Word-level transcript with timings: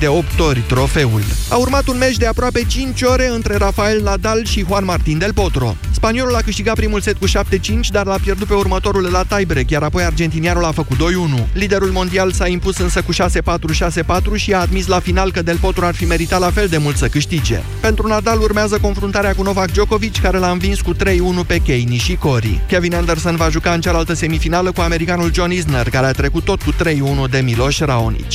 de 0.00 0.06
8 0.06 0.40
ori 0.40 0.60
trofeul. 0.60 1.22
A 1.48 1.56
urmat 1.56 1.86
un 1.86 1.98
meci 1.98 2.16
de 2.16 2.26
aproape 2.26 2.64
5 2.66 3.02
ore 3.02 3.28
între 3.28 3.56
Rafael 3.56 4.02
Nadal 4.02 4.44
și 4.44 4.64
Juan 4.66 4.84
Martín 4.84 5.18
del 5.18 5.32
Potro. 5.32 5.76
Spaniolul 5.90 6.34
a 6.34 6.40
câștigat 6.40 6.74
primul 6.74 7.00
set 7.00 7.16
cu 7.16 7.26
7-5, 7.26 7.30
dar 7.90 8.06
l-a 8.06 8.18
pierdut 8.22 8.46
pe 8.46 8.54
următorul 8.54 9.08
la 9.10 9.22
tiebreak, 9.22 9.70
iar 9.70 9.82
apoi 9.82 10.02
argentinianul 10.02 10.64
a 10.64 10.70
făcut 10.70 10.96
2-1. 10.96 11.00
Liderul 11.52 11.90
mondial 11.90 12.32
s-a 12.32 12.46
impus 12.46 12.78
însă 12.78 13.02
cu 13.02 13.12
6-4-6-4 13.12 14.34
și 14.34 14.52
a 14.52 14.60
admis 14.60 14.86
la 14.86 14.98
final 14.98 15.32
că 15.32 15.42
del 15.42 15.56
Potro 15.56 15.86
ar 15.86 15.94
fi 15.94 16.04
meritat 16.04 16.40
la 16.40 16.50
fel 16.50 16.66
de 16.66 16.78
mult 16.78 16.96
să 16.96 17.08
câștige. 17.08 17.60
Pentru 17.80 18.06
Nadal 18.06 18.40
urmează 18.40 18.78
confruntarea 18.78 19.34
cu 19.34 19.42
Novak 19.42 19.70
Djokovic, 19.70 20.20
care 20.20 20.38
l-a 20.38 20.50
învins 20.50 20.80
cu 20.80 20.94
3-1 20.94 20.96
pe 21.46 21.58
Kei 21.58 21.84
Nishikori. 21.84 22.60
Kevin 22.66 22.94
Anderson 22.94 23.36
va 23.36 23.48
juca 23.48 23.72
în 23.72 23.80
cealaltă 23.80 24.14
semifinală 24.14 24.72
cu 24.72 24.80
americanul 24.80 25.32
John 25.32 25.50
Isner, 25.50 25.90
care 25.90 26.06
a 26.06 26.12
trecut 26.12 26.44
tot 26.44 26.62
cu 26.62 26.72
3-1 26.72 27.30
de 27.30 27.38
Miloš 27.38 27.78
Raonic. 27.78 28.32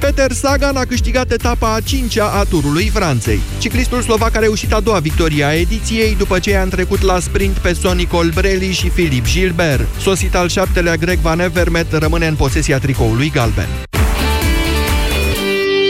Peter 0.00 0.32
Sagan 0.32 0.76
a 0.76 0.82
câștigat 0.82 1.30
etapa 1.30 1.74
a 1.74 1.80
cincea 1.80 2.30
a 2.30 2.44
turului 2.44 2.88
Franței. 2.88 3.40
Ciclistul 3.58 4.02
slovac 4.02 4.36
a 4.36 4.38
reușit 4.38 4.72
a 4.72 4.80
doua 4.80 4.98
victorie 4.98 5.44
a 5.44 5.54
ediției 5.54 6.16
după 6.16 6.38
ce 6.38 6.56
a 6.56 6.62
întrecut 6.62 7.00
la 7.00 7.18
sprint 7.18 7.56
pe 7.56 7.72
Sonny 7.72 8.06
Colbrelli 8.06 8.72
și 8.72 8.88
Philip 8.88 9.24
Gilbert. 9.24 9.86
Sosit 10.00 10.34
al 10.34 10.48
șaptelea 10.48 10.94
grec 10.94 11.18
Van 11.18 11.40
Evermet 11.40 11.92
rămâne 11.92 12.26
în 12.26 12.34
posesia 12.34 12.78
tricoului 12.78 13.30
galben. 13.30 13.68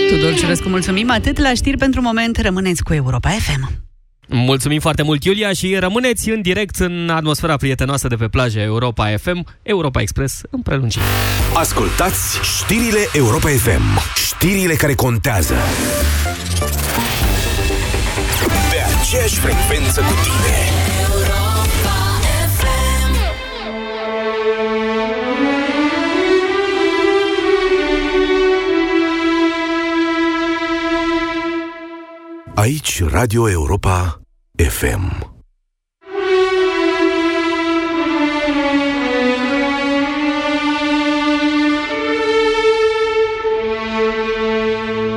Tudor 0.08 0.34
Ciurescu, 0.34 0.68
mulțumim 0.68 1.10
atât 1.10 1.38
la 1.38 1.54
știri 1.54 1.76
pentru 1.76 2.00
moment. 2.00 2.36
Rămâneți 2.36 2.82
cu 2.82 2.94
Europa 2.94 3.28
FM. 3.28 3.85
Mulțumim 4.28 4.80
foarte 4.80 5.02
mult, 5.02 5.24
Iulia, 5.24 5.52
și 5.52 5.76
rămâneți 5.78 6.30
în 6.30 6.42
direct 6.42 6.76
în 6.76 7.08
atmosfera 7.08 7.56
prietenoasă 7.56 8.08
de 8.08 8.14
pe 8.14 8.28
plajă 8.28 8.60
Europa 8.60 9.16
FM, 9.16 9.46
Europa 9.62 10.00
Express 10.00 10.40
în 10.50 10.60
prelungire. 10.60 11.04
Ascultați 11.54 12.38
știrile 12.42 13.08
Europa 13.12 13.48
FM, 13.48 14.00
știrile 14.26 14.74
care 14.74 14.94
contează. 14.94 15.54
Pe 18.70 19.00
aceeași 19.00 19.38
frecvență 19.38 20.00
cu 20.00 20.12
tine. 20.22 20.76
Aici 32.54 33.02
Radio 33.04 33.50
Europa 33.50 34.25
FM. 34.56 35.34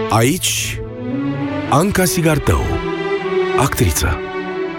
Aici 0.10 0.80
Anca 1.70 2.06
Sigartău, 2.06 2.60
actriță. 3.58 4.18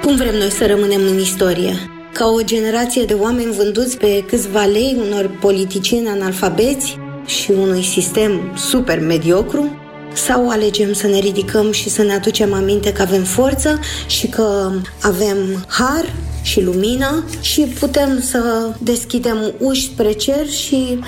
Cum 0.02 0.16
vrem 0.16 0.34
noi 0.34 0.50
să 0.50 0.66
rămânem 0.66 1.00
în 1.00 1.18
istorie? 1.18 1.72
Ca 2.12 2.26
o 2.26 2.42
generație 2.42 3.04
de 3.04 3.14
oameni 3.14 3.52
vânduți 3.52 3.98
pe 3.98 4.24
câțiva 4.26 4.64
lei 4.64 4.96
unor 5.06 5.30
politicieni 5.40 6.08
analfabeți 6.08 6.98
și 7.26 7.50
unui 7.50 7.82
sistem 7.82 8.56
super 8.56 9.00
mediocru? 9.00 9.79
Sau 10.12 10.48
alegem 10.48 10.92
să 10.92 11.06
ne 11.06 11.18
ridicăm 11.18 11.72
și 11.72 11.88
să 11.88 12.02
ne 12.02 12.12
aducem 12.12 12.52
aminte 12.52 12.92
că 12.92 13.02
avem 13.02 13.22
forță 13.22 13.78
și 14.06 14.26
că 14.26 14.70
avem 15.02 15.64
har 15.68 16.12
și 16.42 16.62
lumină 16.62 17.24
și 17.40 17.60
putem 17.60 18.20
să 18.20 18.70
deschidem 18.78 19.52
uși 19.58 19.84
spre 19.84 20.12
cer 20.12 20.48
și 20.48 20.98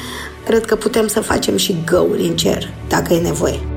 cred 0.47 0.65
că 0.65 0.77
putem 0.77 1.07
să 1.07 1.21
facem 1.21 1.57
și 1.57 1.77
găuri 1.87 2.23
în 2.23 2.37
cer, 2.37 2.71
dacă 2.89 3.15
e 3.15 3.21
nevoie. 3.21 3.72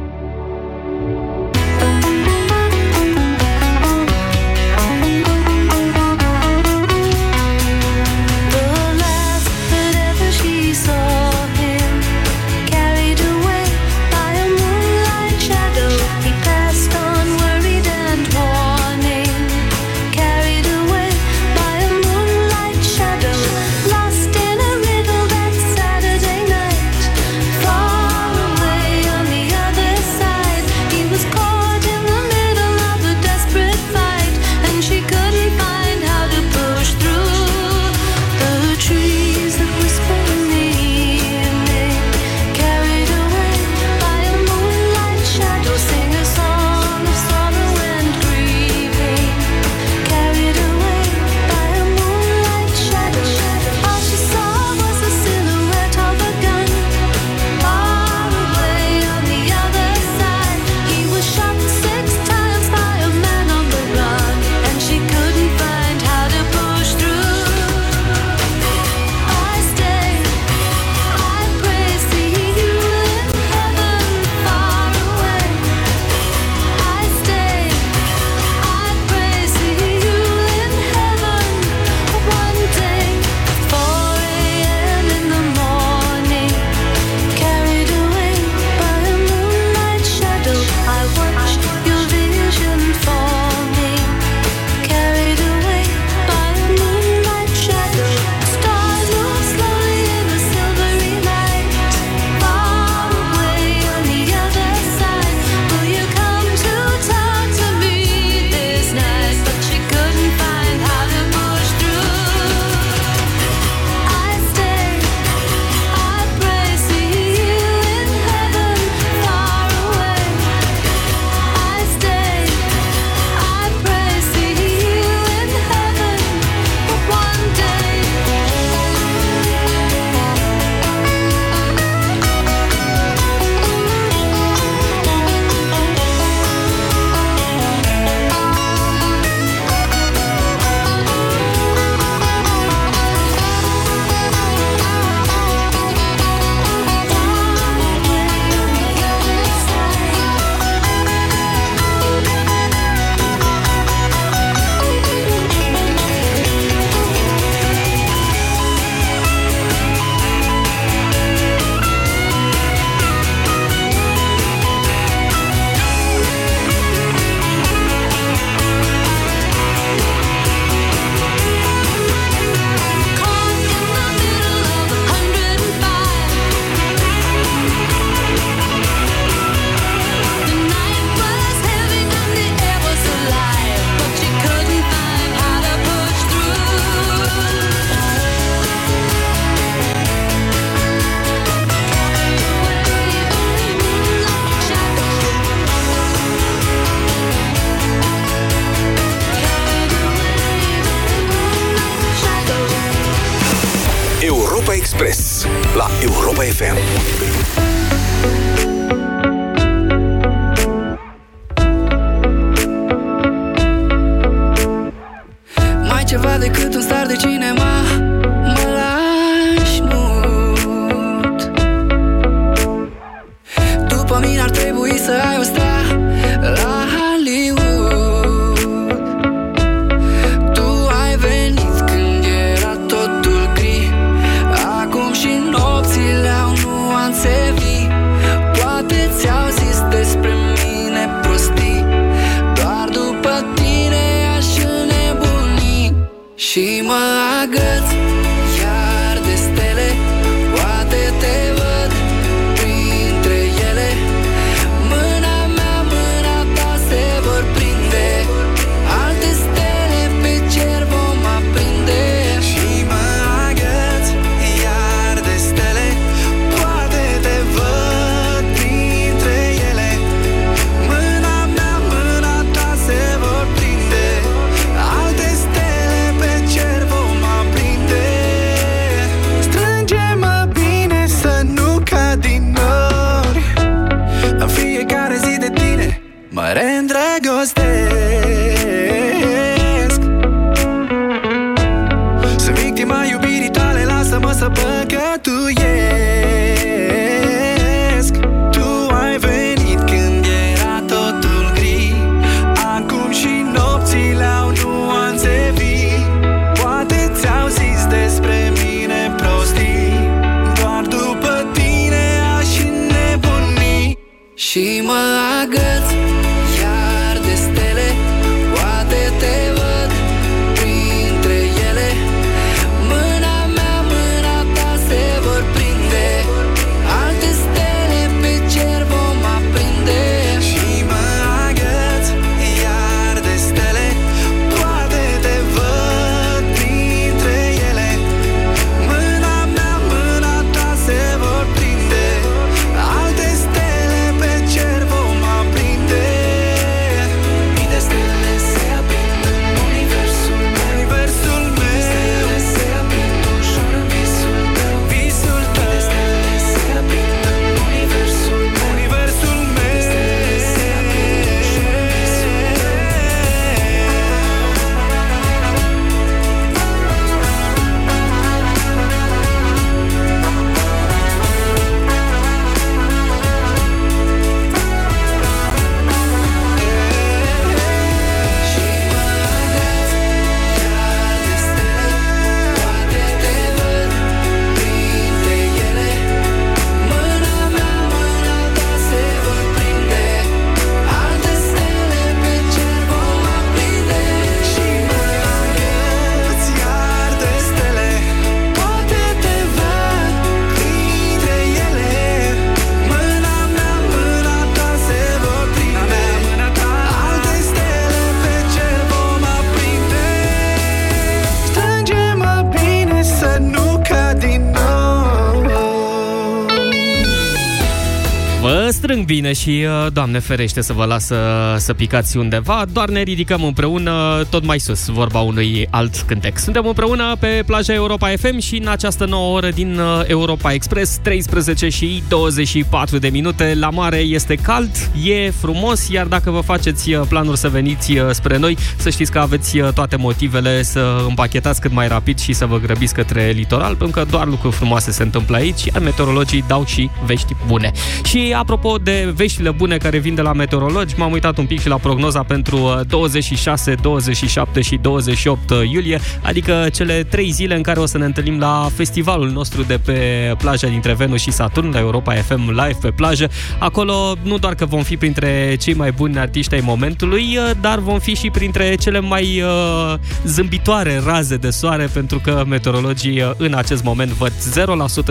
Bine 419.06 419.34
și, 419.34 419.66
uh, 419.66 419.92
Doamne 419.94 420.20
ferește, 420.20 420.62
să 420.62 420.74
vă 420.74 420.86
las 420.86 421.06
să, 421.06 421.56
să 421.58 421.74
picați 421.74 422.18
undeva, 422.18 422.66
doar 422.74 422.90
ne 422.90 423.02
ridicăm 423.02 423.44
împreună 423.44 424.26
tot 424.30 424.46
mai 424.46 424.60
sus, 424.60 424.88
vorba 424.88 425.20
unui 425.20 425.68
alt 425.70 425.96
cântec. 425.96 426.38
Suntem 426.38 426.66
împreună 426.66 427.16
pe 427.20 427.44
plaja 427.46 427.74
Europa 427.74 428.10
FM 428.18 428.40
și 428.40 428.58
în 428.58 428.68
această 428.68 429.06
nouă 429.06 429.36
oră 429.36 429.50
din 429.50 429.80
uh, 429.80 430.02
Europa 430.08 430.54
Express, 430.54 430.98
13 431.02 431.70
și 431.70 432.04
24 432.08 432.98
de 432.98 433.08
minute. 433.08 433.56
La 433.60 433.70
mare 433.70 433.98
este 433.98 434.36
cald, 434.36 434.72
e 435.04 435.30
frumos, 435.30 435.90
iar 435.90 436.06
dacă 436.06 436.32
vă 436.32 436.40
faceți 436.40 436.94
uh, 436.94 437.02
planuri 437.10 437.38
să 437.38 437.50
veniți 437.50 437.98
uh, 437.98 438.10
spre 438.12 438.38
noi, 438.38 438.58
să 438.78 438.90
știți 438.90 439.12
că 439.12 439.20
aveți 439.20 439.60
uh, 439.60 439.74
toate 439.74 439.96
motivele 439.96 440.64
să 440.64 441.04
împachetați 441.08 441.62
cât 441.62 441.72
mai 441.72 441.88
rapid 441.88 442.20
și 442.20 442.34
să 442.34 442.46
vă 442.46 442.60
grăbiți 442.60 442.94
către 442.94 443.32
litoral, 443.36 443.76
pentru 443.76 444.00
că 444.00 444.06
doar 444.10 444.28
lucruri 444.28 444.56
frumoase 444.56 444.92
se 444.92 445.04
întâmplă 445.04 445.36
aici, 445.36 445.64
iar 445.64 445.82
meteorologii 445.82 446.44
dau 446.48 446.66
și 446.66 446.90
vești 447.06 447.36
bune. 447.48 447.72
Și 448.04 448.34
apropo 448.38 448.78
de 448.84 448.95
veștile 449.14 449.52
bune 449.52 449.78
care 449.78 449.98
vin 449.98 450.16
de 450.16 450.22
la 450.22 450.34
meteorologi, 450.34 450.94
m-am 450.98 451.12
uitat 451.12 451.38
un 451.38 451.46
pic 451.46 451.62
și 451.62 451.68
la 451.68 451.78
prognoza 451.78 452.24
pentru 452.24 452.58
uh, 452.58 452.80
26, 452.88 453.76
27 453.82 454.62
și 454.62 454.76
28 454.76 455.52
iulie, 455.72 456.00
adică 456.22 456.68
cele 456.74 457.04
trei 457.04 457.32
zile 457.32 457.56
în 457.56 457.62
care 457.62 457.80
o 457.80 457.86
să 457.86 457.98
ne 457.98 458.06
întâlnim 458.06 458.40
la 458.40 458.70
festivalul 458.76 459.30
nostru 459.30 459.64
de 459.64 459.80
pe 459.86 460.00
plaja 460.38 460.68
dintre 460.68 460.94
Venus 460.94 461.22
și 461.22 461.32
Saturn, 461.32 461.72
la 461.72 461.80
Europa 461.80 462.14
FM 462.14 462.50
Live 462.50 462.78
pe 462.82 462.92
plajă. 462.92 463.30
Acolo 463.60 464.16
nu 464.22 464.38
doar 464.38 464.56
că 464.56 464.66
vom 464.66 464.84
fi 464.84 464.98
printre 464.98 465.56
cei 465.60 465.74
mai 465.74 465.92
buni 465.92 466.18
artiști 466.20 466.54
ai 466.54 466.62
momentului, 466.64 467.38
uh, 467.38 467.52
dar 467.62 467.80
vom 467.80 468.00
fi 468.00 468.16
și 468.16 468.30
printre 468.30 468.76
cele 468.76 469.00
mai 469.00 469.42
uh, 469.42 469.94
zâmbitoare 470.26 471.02
raze 471.06 471.36
de 471.36 471.50
soare, 471.50 471.90
pentru 471.94 472.20
că 472.20 472.44
meteorologii 472.48 473.22
uh, 473.22 473.32
în 473.38 473.54
acest 473.54 473.84
moment 473.84 474.12
văd 474.12 474.32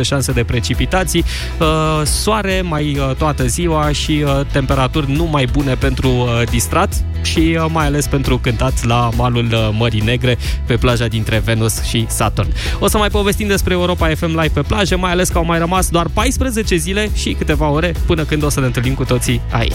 0% 0.00 0.02
șanse 0.02 0.32
de 0.32 0.44
precipitații, 0.44 1.24
uh, 1.60 2.06
soare 2.06 2.62
mai 2.64 2.98
uh, 2.98 3.14
toată 3.16 3.46
ziua 3.46 3.73
și 3.92 4.24
uh, 4.24 4.40
temperaturi 4.52 5.12
nu 5.12 5.24
mai 5.24 5.46
bune 5.52 5.74
pentru 5.74 6.08
uh, 6.08 6.42
distrat 6.50 7.04
și 7.22 7.58
uh, 7.58 7.66
mai 7.68 7.86
ales 7.86 8.06
pentru 8.06 8.38
cântat 8.38 8.84
la 8.84 9.08
malul 9.16 9.48
uh, 9.52 9.68
Mării 9.78 10.00
Negre 10.00 10.38
pe 10.66 10.76
plaja 10.76 11.06
dintre 11.06 11.38
Venus 11.44 11.82
și 11.82 12.06
Saturn. 12.08 12.48
O 12.78 12.88
să 12.88 12.98
mai 12.98 13.08
povestim 13.08 13.46
despre 13.46 13.72
Europa 13.72 14.08
FM 14.14 14.26
Live 14.26 14.50
pe 14.52 14.62
plajă, 14.62 14.96
mai 14.96 15.10
ales 15.10 15.28
că 15.28 15.38
au 15.38 15.44
mai 15.44 15.58
rămas 15.58 15.88
doar 15.88 16.06
14 16.12 16.76
zile 16.76 17.10
și 17.14 17.32
câteva 17.32 17.68
ore 17.68 17.94
până 18.06 18.24
când 18.24 18.42
o 18.42 18.48
să 18.48 18.60
ne 18.60 18.66
întâlnim 18.66 18.94
cu 18.94 19.04
toții 19.04 19.40
aici. 19.50 19.72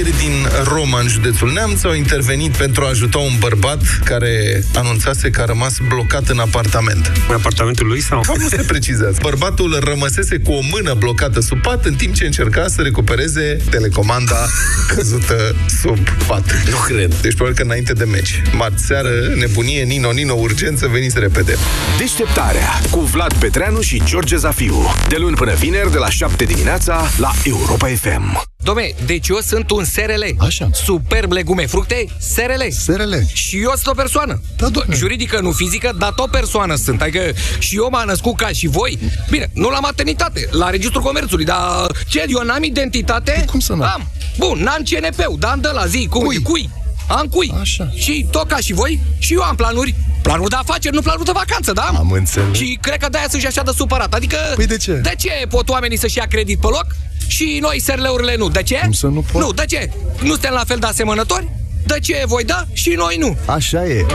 Pompierii 0.00 0.28
din 0.28 0.48
Roma, 0.64 1.00
în 1.00 1.08
județul 1.08 1.52
Neamț, 1.52 1.84
au 1.84 1.94
intervenit 1.94 2.56
pentru 2.56 2.84
a 2.84 2.88
ajuta 2.88 3.18
un 3.18 3.32
bărbat 3.38 3.80
care 4.04 4.62
anunțase 4.74 5.30
că 5.30 5.40
a 5.40 5.44
rămas 5.44 5.76
blocat 5.88 6.28
în 6.28 6.38
apartament. 6.38 7.12
În 7.28 7.34
apartamentul 7.34 7.86
lui 7.86 8.00
sau? 8.00 8.20
Cam 8.20 8.36
nu 8.38 8.48
se 8.48 8.62
precizează. 8.66 9.18
Bărbatul 9.22 9.78
rămăsese 9.84 10.38
cu 10.38 10.52
o 10.52 10.60
mână 10.70 10.94
blocată 10.94 11.40
sub 11.40 11.60
pat 11.60 11.84
în 11.84 11.94
timp 11.94 12.14
ce 12.14 12.24
încerca 12.24 12.68
să 12.68 12.82
recupereze 12.82 13.56
telecomanda 13.70 14.46
căzută 14.94 15.54
sub 15.82 15.98
pat. 16.26 16.54
Nu 16.70 16.76
cred. 16.76 17.14
Deci 17.20 17.34
probabil 17.34 17.56
că 17.56 17.62
înainte 17.62 17.92
de 17.92 18.04
meci. 18.04 18.42
Marți 18.56 18.84
seară, 18.84 19.10
nebunie, 19.36 19.82
Nino, 19.82 20.10
Nino, 20.10 20.34
urgență, 20.34 20.88
veniți 20.88 21.18
repede. 21.18 21.56
Deșteptarea 21.98 22.80
cu 22.90 23.00
Vlad 23.00 23.34
Petreanu 23.34 23.80
și 23.80 24.02
George 24.04 24.36
Zafiu. 24.36 24.94
De 25.08 25.16
luni 25.16 25.36
până 25.36 25.54
vineri, 25.54 25.90
de 25.90 25.98
la 25.98 26.08
7 26.08 26.44
dimineața, 26.44 27.10
la 27.18 27.30
Europa 27.44 27.86
FM. 27.86 28.49
Dom'le, 28.64 29.04
deci 29.06 29.28
eu 29.28 29.38
sunt 29.46 29.70
un 29.70 29.84
SRL. 29.84 30.22
Așa. 30.38 30.70
Superb 30.72 31.32
legume, 31.32 31.66
fructe, 31.66 32.06
SRL. 32.18 32.68
SRL. 32.70 33.14
Și 33.32 33.56
eu 33.56 33.70
sunt 33.74 33.86
o 33.86 33.94
persoană. 33.94 34.40
Da, 34.56 34.68
doamne. 34.68 34.96
Juridică, 34.96 35.40
nu 35.40 35.50
fizică, 35.50 35.94
dar 35.98 36.12
tot 36.12 36.30
persoană 36.30 36.74
sunt. 36.74 37.02
Adică 37.02 37.20
și 37.58 37.76
eu 37.76 37.88
m-am 37.90 38.06
născut 38.06 38.36
ca 38.36 38.48
și 38.48 38.66
voi. 38.66 38.98
Bine, 39.30 39.50
nu 39.54 39.68
la 39.68 39.78
maternitate, 39.78 40.48
la 40.50 40.70
Registrul 40.70 41.02
Comerțului, 41.02 41.44
dar 41.44 41.86
ce, 42.08 42.24
eu 42.28 42.42
n-am 42.42 42.62
identitate? 42.62 43.32
Păi 43.36 43.44
cum 43.46 43.60
să 43.60 43.72
n-ai? 43.74 43.90
Am. 43.94 44.08
Bun, 44.38 44.58
n-am 44.62 44.82
CNP-ul, 44.82 45.36
dar 45.38 45.50
am 45.50 45.60
de 45.60 45.68
la 45.72 45.86
zi, 45.86 46.06
cum, 46.10 46.24
Cui? 46.24 46.42
cui? 46.42 46.70
Am 47.08 47.26
cui. 47.26 47.52
Așa. 47.60 47.90
Și 47.94 48.26
tot 48.30 48.48
ca 48.48 48.56
și 48.56 48.72
voi, 48.72 49.00
și 49.18 49.32
eu 49.32 49.42
am 49.42 49.54
planuri. 49.54 49.94
Planuri 50.22 50.50
de 50.50 50.56
afaceri, 50.56 50.94
nu 50.94 51.00
planuri 51.00 51.24
de 51.24 51.32
vacanță, 51.34 51.72
da? 51.72 51.82
Am 51.82 52.10
înțeles. 52.10 52.56
Și 52.56 52.78
cred 52.80 52.96
că 52.96 53.08
de-aia 53.10 53.26
sunt 53.28 53.40
și 53.40 53.46
așa 53.46 53.62
de 53.62 53.70
supărat. 53.76 54.14
Adică... 54.14 54.36
Păi 54.54 54.66
de 54.66 54.76
ce? 54.76 54.92
De 54.92 55.14
ce 55.18 55.30
pot 55.48 55.68
oamenii 55.68 55.98
să-și 55.98 56.18
ia 56.18 56.26
credit 56.26 56.60
pe 56.60 56.66
loc 56.66 56.86
și 57.30 57.58
noi 57.60 57.80
SRL-urile 57.80 58.36
nu? 58.36 58.48
De 58.48 58.62
ce? 58.62 58.78
Cum 58.82 58.92
să 58.92 59.06
nu 59.06 59.24
pot? 59.32 59.42
Nu, 59.42 59.52
de 59.52 59.64
ce? 59.66 59.90
Nu 60.22 60.30
suntem 60.30 60.52
la 60.52 60.64
fel 60.66 60.78
de 60.78 60.86
asemănători? 60.86 61.48
De 61.86 61.98
ce 61.98 62.22
voi 62.26 62.44
da 62.44 62.64
și 62.72 62.90
noi 62.90 63.16
nu? 63.18 63.36
Așa 63.46 63.86
e. 63.86 64.06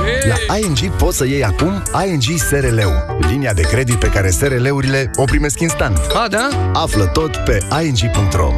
La 0.47 0.57
ING 0.57 0.77
poți 0.97 1.17
să 1.17 1.25
iei 1.25 1.43
acum 1.43 1.83
ING 2.05 2.39
SRL-ul. 2.39 3.17
Linia 3.29 3.53
de 3.53 3.61
credit 3.61 3.95
pe 3.95 4.07
care 4.07 4.29
SRL-urile 4.29 5.11
o 5.15 5.23
primesc 5.23 5.59
instant. 5.59 5.97
A, 5.97 6.27
da? 6.29 6.71
Află 6.73 7.05
tot 7.05 7.35
pe 7.35 7.67
ing.ro 7.83 8.53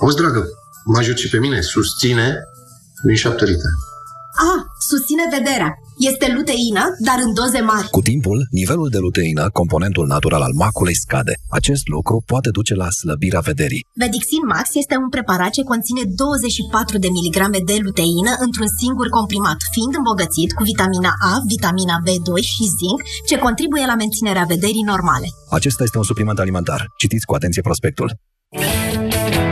Auzi, 0.00 0.16
dragă, 0.16 0.44
mă 0.84 0.98
ajut 0.98 1.18
și 1.18 1.28
pe 1.28 1.38
mine. 1.38 1.60
Susține 1.60 2.34
din 3.06 3.16
7 3.16 3.44
litri. 3.44 3.70
Ah, 4.50 4.62
susține 4.88 5.22
vederea. 5.38 5.74
Este 6.08 6.26
luteină, 6.36 6.84
dar 7.08 7.18
în 7.26 7.30
doze 7.40 7.60
mari. 7.72 7.88
Cu 7.96 8.02
timpul, 8.10 8.38
nivelul 8.60 8.88
de 8.94 9.00
luteină, 9.06 9.44
componentul 9.60 10.06
natural 10.14 10.42
al 10.48 10.54
maculei, 10.64 10.96
scade. 11.04 11.34
Acest 11.58 11.84
lucru 11.94 12.16
poate 12.30 12.50
duce 12.58 12.74
la 12.82 12.88
slăbirea 13.00 13.42
vederii. 13.50 13.86
Vedixin 14.04 14.44
Max 14.54 14.66
este 14.82 14.94
un 15.04 15.08
preparat 15.16 15.50
ce 15.56 15.62
conține 15.72 16.02
24 16.04 16.98
de 17.04 17.08
miligrame 17.16 17.58
de 17.70 17.76
luteină 17.86 18.32
într-un 18.46 18.70
singur 18.80 19.08
comprimat, 19.18 19.58
fiind 19.74 19.94
îmbogățit 20.00 20.50
cu 20.56 20.62
vitamina 20.70 21.12
A, 21.32 21.34
vitamina 21.54 21.96
B2 22.06 22.28
și 22.54 22.64
zinc, 22.80 22.98
ce 23.28 23.36
contribuie 23.46 23.84
la 23.90 23.96
menținerea 24.02 24.44
vederii 24.54 24.90
normale. 24.92 25.28
Acesta 25.58 25.82
este 25.86 25.98
un 26.02 26.08
supliment 26.10 26.38
alimentar. 26.38 26.80
Citiți 27.02 27.26
cu 27.28 27.34
atenție 27.38 27.62
prospectul. 27.68 28.08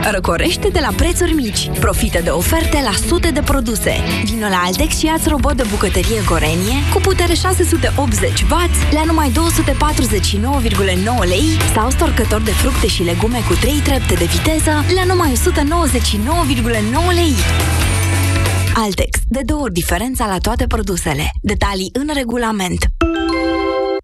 Răcorește 0.01 0.67
de 0.67 0.79
la 0.79 0.93
prețuri 0.95 1.33
mici. 1.33 1.69
Profită 1.79 2.21
de 2.23 2.29
oferte 2.29 2.81
la 2.83 2.91
sute 3.07 3.31
de 3.31 3.41
produse. 3.41 3.93
Vino 4.23 4.47
la 4.47 4.61
Altex 4.65 4.97
și 4.97 5.05
ia 5.05 5.17
robot 5.27 5.53
de 5.53 5.63
bucătărie 5.69 6.21
Gorenie 6.25 6.77
cu 6.93 6.99
putere 6.99 7.33
680W 7.33 8.53
la 8.91 9.03
numai 9.05 9.31
249,9 9.31 11.27
lei 11.27 11.47
sau 11.73 11.89
storcător 11.89 12.41
de 12.41 12.51
fructe 12.51 12.87
și 12.87 13.03
legume 13.03 13.39
cu 13.47 13.53
3 13.53 13.73
trepte 13.73 14.13
de 14.13 14.25
viteză 14.25 14.71
la 14.95 15.03
numai 15.03 15.31
199,9 15.31 15.37
lei. 17.13 17.33
Altex. 18.73 19.19
De 19.27 19.41
două 19.45 19.61
ori 19.61 19.73
diferența 19.73 20.27
la 20.27 20.37
toate 20.37 20.67
produsele. 20.67 21.31
Detalii 21.41 21.89
în 21.93 22.09
regulament. 22.13 22.85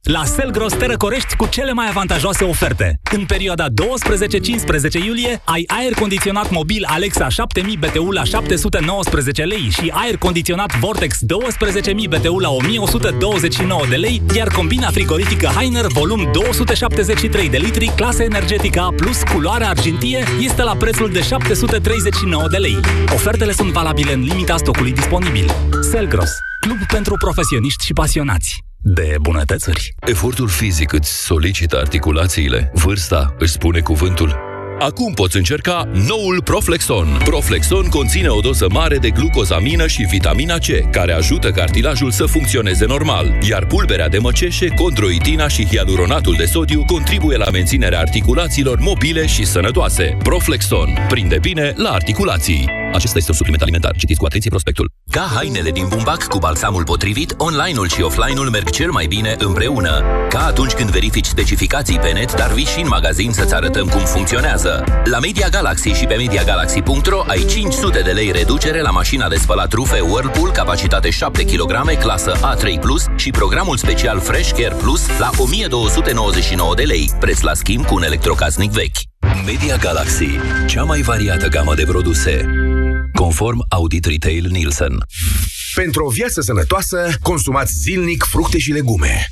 La 0.06 0.24
Selgros 0.24 0.74
te 0.74 0.86
răcorești 0.86 1.36
cu 1.36 1.48
cele 1.48 1.72
mai 1.72 1.88
avantajoase 1.90 2.44
oferte. 2.44 3.00
În 3.12 3.26
perioada 3.26 3.66
12-15 3.68 5.06
iulie 5.06 5.42
ai 5.46 5.64
aer 5.68 5.94
condiționat 5.94 6.52
mobil 6.52 6.86
Alexa 6.88 7.30
7000 7.30 7.78
BTU 7.78 8.12
la 8.12 8.24
719 8.24 9.44
lei 9.44 9.70
și 9.70 9.92
aer 9.96 10.18
condiționat 10.18 10.76
Vortex 10.80 11.18
12000 11.20 12.08
BTU 12.08 12.40
la 12.40 12.50
1129 12.50 13.82
de 13.90 13.96
lei, 13.96 14.22
iar 14.36 14.48
combina 14.48 14.90
frigoritică 14.90 15.48
Heiner 15.48 15.86
volum 15.88 16.30
273 16.32 17.50
de 17.50 17.58
litri, 17.58 17.92
clasă 17.96 18.24
energetică 18.24 18.80
A+, 18.80 18.94
culoare 19.34 19.66
argintie, 19.66 20.24
este 20.40 20.64
la 20.64 20.76
prețul 20.76 21.12
de 21.12 21.22
739 21.22 22.48
de 22.48 22.58
lei. 22.58 22.80
Ofertele 23.14 23.52
sunt 23.52 23.72
valabile 23.72 24.14
în 24.14 24.22
limita 24.22 24.58
stocului 24.58 24.94
disponibil. 24.94 25.52
Selgros, 25.82 26.32
club 26.60 26.86
pentru 26.88 27.16
profesioniști 27.18 27.86
și 27.86 27.94
pasionați 27.94 28.64
de 28.88 29.16
bunătățuri. 29.22 29.96
Efortul 30.08 30.48
fizic 30.48 30.92
îți 30.92 31.26
solicită 31.26 31.78
articulațiile, 31.78 32.72
vârsta 32.74 33.36
își 33.38 33.52
spune 33.52 33.80
cuvântul. 33.80 34.36
Acum 34.80 35.14
poți 35.14 35.38
încerca 35.38 35.90
noul 36.08 36.42
Proflexon. 36.44 37.08
Proflexon 37.24 37.90
conține 37.90 38.28
o 38.28 38.40
doză 38.40 38.68
mare 38.72 38.98
de 38.98 39.10
glucozamină 39.10 39.88
și 39.88 40.04
vitamina 40.04 40.58
C, 40.58 40.90
care 40.92 41.14
ajută 41.14 41.52
cartilajul 41.52 42.12
să 42.12 42.26
funcționeze 42.26 42.86
normal, 42.86 43.38
iar 43.50 43.66
pulberea 43.66 44.10
de 44.10 44.18
măceșe, 44.18 44.68
condroitina 44.68 45.48
și 45.48 45.66
hialuronatul 45.66 46.36
de 46.38 46.46
sodiu 46.46 46.84
contribuie 46.86 47.38
la 47.38 47.50
menținerea 47.52 48.00
articulațiilor 48.00 48.80
mobile 48.80 49.26
și 49.26 49.46
sănătoase. 49.46 50.18
Proflexon. 50.24 50.90
Prinde 51.08 51.38
bine 51.42 51.74
la 51.76 51.90
articulații. 51.90 52.85
Acesta 52.96 53.18
este 53.18 53.32
un 53.32 53.38
supliment 53.38 53.62
alimentar. 53.62 53.96
Citiți 53.98 54.20
cu 54.20 54.26
atenție 54.26 54.50
prospectul. 54.50 54.92
Ca 55.12 55.32
hainele 55.36 55.72
din 55.72 55.88
bumbac 55.88 56.28
cu 56.28 56.38
balsamul 56.38 56.84
potrivit, 56.84 57.34
online-ul 57.38 57.88
și 57.90 58.02
offline-ul 58.02 58.50
merg 58.50 58.70
cel 58.70 58.92
mai 58.92 59.06
bine 59.06 59.36
împreună. 59.40 60.04
Ca 60.30 60.46
atunci 60.46 60.72
când 60.72 60.90
verifici 60.90 61.26
specificații 61.26 62.00
pe 62.00 62.12
net, 62.12 62.36
dar 62.36 62.52
vii 62.52 62.66
și 62.66 62.80
în 62.82 62.88
magazin 62.88 63.32
să-ți 63.32 63.54
arătăm 63.54 63.88
cum 63.88 64.00
funcționează. 64.00 64.84
La 65.04 65.20
Media 65.20 65.48
Galaxy 65.50 65.90
și 65.90 66.06
pe 66.06 66.16
MediaGalaxy.ro 66.16 67.24
ai 67.28 67.46
500 67.46 68.02
de 68.02 68.12
lei 68.12 68.32
reducere 68.32 68.82
la 68.82 68.90
mașina 68.90 69.28
de 69.28 69.36
spălat 69.36 69.74
rufe 69.74 70.00
Whirlpool, 70.00 70.52
capacitate 70.52 71.10
7 71.10 71.46
kg, 71.46 71.98
clasă 72.00 72.32
A3+, 72.32 73.16
și 73.16 73.30
programul 73.30 73.78
special 73.78 74.20
Fresh 74.20 74.52
Care 74.52 74.76
Plus 74.76 75.08
la 75.20 75.30
1299 75.38 76.76
de 76.76 76.84
lei, 76.84 77.12
preț 77.20 77.42
la 77.42 77.54
schimb 77.54 77.86
cu 77.86 77.96
un 77.96 78.04
electrocasnic 78.04 78.72
vechi. 78.72 78.98
Media 79.46 79.76
Galaxy, 79.76 80.30
cea 80.68 80.84
mai 80.84 81.02
variată 81.02 81.48
gamă 81.48 81.76
de 81.76 81.84
produse. 81.84 82.46
Conform 83.16 83.66
Audit 83.70 84.06
Retail 84.06 84.48
Nielsen. 84.50 85.06
Pentru 85.74 86.06
o 86.06 86.10
viață 86.10 86.42
sănătoasă, 86.42 87.10
consumați 87.22 87.74
zilnic 87.74 88.24
fructe 88.24 88.58
și 88.58 88.72
legume. 88.72 89.28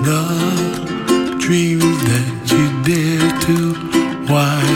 The 0.00 1.36
dreams 1.40 1.82
that 1.82 2.50
you 2.52 2.64
dare 2.84 3.40
to, 3.46 3.56
why? 4.32 4.67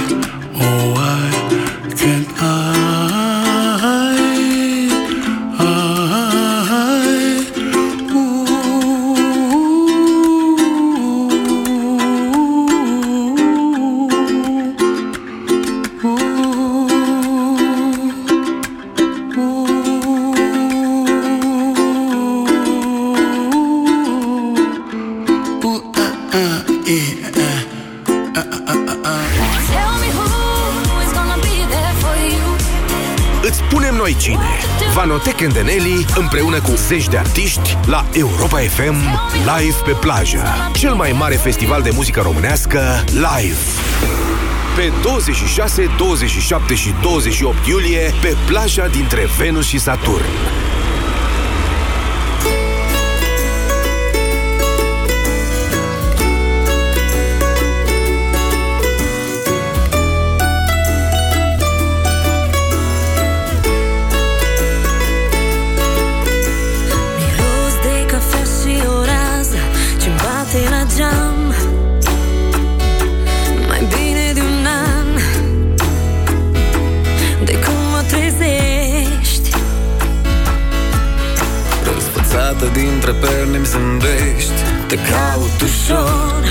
20 36.92 37.10
de 37.10 37.18
artiști 37.18 37.78
la 37.86 38.06
Europa 38.12 38.58
FM 38.58 38.96
Live 39.56 39.76
pe 39.84 39.96
plajă. 40.00 40.42
Cel 40.72 40.94
mai 40.94 41.12
mare 41.12 41.34
festival 41.34 41.82
de 41.82 41.90
muzică 41.94 42.20
românească 42.20 43.04
live. 43.06 43.58
Pe 44.76 44.92
26, 45.02 45.90
27 45.96 46.74
și 46.74 46.94
28 47.02 47.66
iulie, 47.66 48.14
pe 48.20 48.36
plaja 48.46 48.86
dintre 48.86 49.28
Venus 49.38 49.66
și 49.66 49.78
Saturn. 49.78 50.51
Odată 82.62 82.78
dintre 82.78 83.12
perni 83.12 83.56
îmi 83.56 83.66
zâmbești. 83.66 84.52
Te 84.86 84.96
caut 84.96 85.60
ușor. 85.62 86.42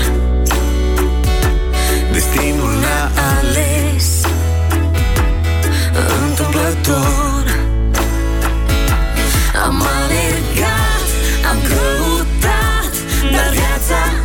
Destinul 2.12 2.72
ne-a 2.80 3.10
ales. 3.36 4.26
Întâmplător. 6.26 7.44
Am 9.64 9.82
alergat, 10.00 11.06
am 11.50 11.58
căutat 11.68 12.92
Dar 13.32 13.48
viața 13.52 14.21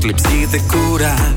Πλειοψηφία 0.00 0.46
δεν 0.46 0.62
κουρά 0.66 1.36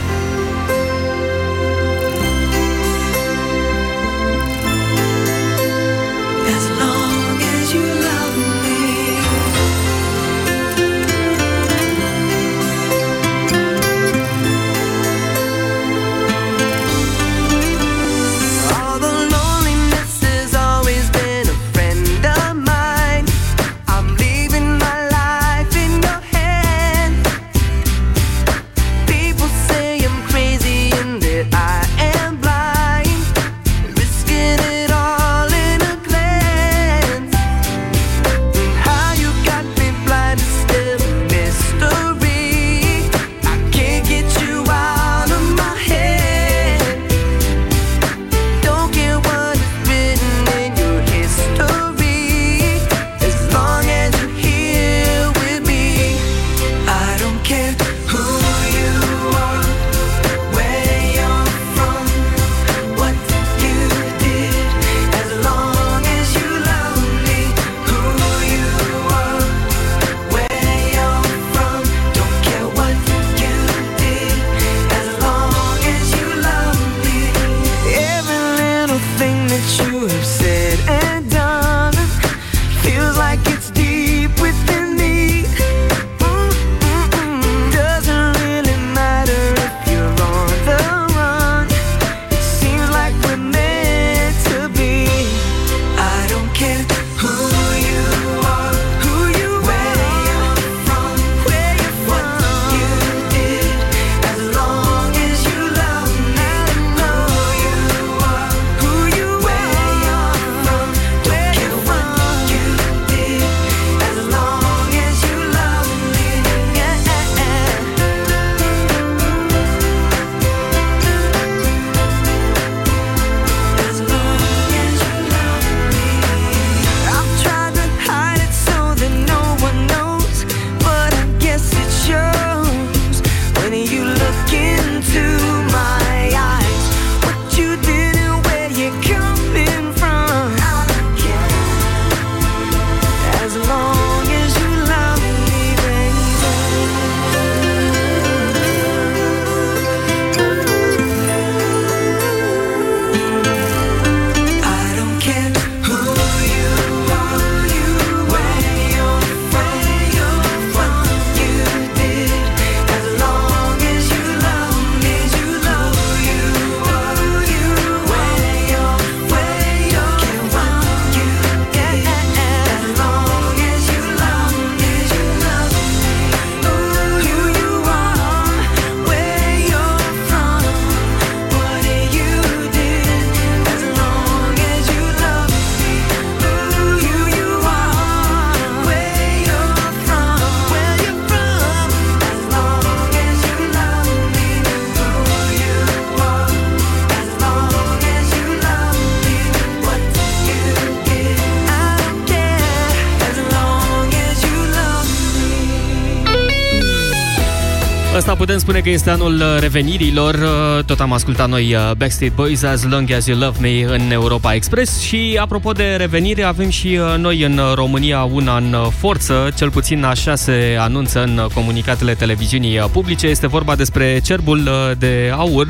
spune 208.71 208.85
că 208.85 208.95
este 208.95 209.09
anul 209.09 209.33
uh, 209.33 209.57
revenirilor. 209.59 210.33
Uh, 210.33 210.83
tot 210.85 210.99
am 210.99 211.13
ascultat 211.13 211.49
noi 211.49 211.73
uh, 211.73 211.91
Backstreet 211.97 212.33
Boys, 212.33 212.63
As 212.63 212.83
Long 212.83 213.11
As 213.11 213.25
You 213.25 213.37
Love 213.37 213.57
Me 213.61 213.83
în 213.83 214.11
Europa 214.11 214.53
Express. 214.53 215.01
Și 215.01 215.37
apropo 215.41 215.71
de 215.71 215.95
revenire, 215.95 216.43
avem 216.43 216.69
și 216.69 216.99
noi 217.17 217.41
în 217.41 217.61
România 217.73 218.23
una 218.23 218.57
în 218.57 218.75
forță, 218.97 219.51
cel 219.57 219.71
puțin 219.71 220.03
așa 220.03 220.35
se 220.35 220.77
anunță 220.79 221.23
în 221.23 221.47
comunicatele 221.53 222.13
televiziunii 222.13 222.79
publice. 222.91 223.27
Este 223.27 223.47
vorba 223.47 223.75
despre 223.75 224.19
cerbul 224.23 224.69
de 224.97 225.31
aur 225.35 225.67